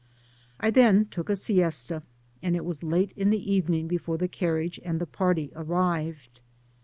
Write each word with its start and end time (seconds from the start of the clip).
I 0.59 0.71
th^n 0.71 1.07
took 1.11 1.29
a 1.29 1.35
nesta, 1.35 2.01
and 2.41 2.55
it 2.55 2.65
was 2.65 2.81
late 2.81 3.11
in 3.15 3.29
the 3.29 3.53
evening 3.53 3.87
befinre 3.87 4.17
die 4.17 4.25
carriage 4.25 4.79
and 4.83 4.99
the 4.99 5.05
party 5.05 5.51
arrived. 5.55 6.39